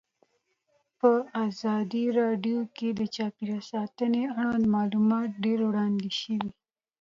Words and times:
په 0.99 1.11
ازادي 1.45 2.05
راډیو 2.19 2.59
کې 2.75 2.89
د 2.99 3.01
چاپیریال 3.15 3.63
ساتنه 3.73 4.21
اړوند 4.37 4.65
معلومات 4.75 5.29
ډېر 5.43 5.59
وړاندې 5.67 6.09
شوي. 6.19 6.49